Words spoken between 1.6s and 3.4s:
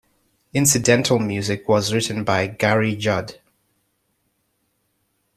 was written by Garry Judd.